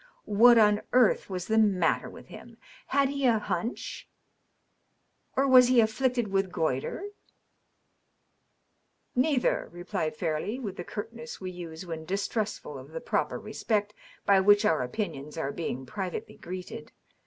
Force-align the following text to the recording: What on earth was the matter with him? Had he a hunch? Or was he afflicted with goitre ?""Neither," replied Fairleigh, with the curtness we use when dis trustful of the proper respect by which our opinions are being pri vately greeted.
What 0.25 0.57
on 0.57 0.81
earth 0.93 1.29
was 1.29 1.45
the 1.45 1.59
matter 1.59 2.09
with 2.09 2.29
him? 2.29 2.57
Had 2.87 3.09
he 3.09 3.27
a 3.27 3.37
hunch? 3.37 4.09
Or 5.37 5.47
was 5.47 5.67
he 5.67 5.79
afflicted 5.79 6.29
with 6.29 6.51
goitre 6.51 7.11
?""Neither," 9.15 9.69
replied 9.71 10.15
Fairleigh, 10.15 10.57
with 10.59 10.77
the 10.77 10.83
curtness 10.83 11.39
we 11.39 11.51
use 11.51 11.85
when 11.85 12.05
dis 12.05 12.27
trustful 12.27 12.79
of 12.79 12.93
the 12.93 12.99
proper 12.99 13.37
respect 13.37 13.93
by 14.25 14.39
which 14.39 14.65
our 14.65 14.81
opinions 14.81 15.37
are 15.37 15.51
being 15.51 15.85
pri 15.85 16.09
vately 16.09 16.41
greeted. 16.41 16.91